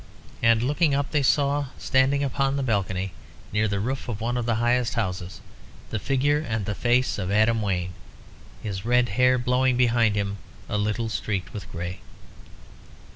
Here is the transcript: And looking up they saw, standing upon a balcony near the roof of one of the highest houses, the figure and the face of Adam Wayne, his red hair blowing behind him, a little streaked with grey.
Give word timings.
And 0.41 0.63
looking 0.63 0.95
up 0.95 1.11
they 1.11 1.21
saw, 1.21 1.67
standing 1.77 2.23
upon 2.23 2.57
a 2.57 2.63
balcony 2.63 3.13
near 3.53 3.67
the 3.67 3.79
roof 3.79 4.09
of 4.09 4.19
one 4.19 4.35
of 4.35 4.47
the 4.47 4.55
highest 4.55 4.95
houses, 4.95 5.41
the 5.91 5.99
figure 5.99 6.39
and 6.39 6.65
the 6.65 6.73
face 6.73 7.19
of 7.19 7.29
Adam 7.29 7.61
Wayne, 7.61 7.93
his 8.63 8.83
red 8.83 9.09
hair 9.09 9.37
blowing 9.37 9.77
behind 9.77 10.15
him, 10.15 10.37
a 10.67 10.79
little 10.79 11.07
streaked 11.07 11.53
with 11.53 11.71
grey. 11.71 11.99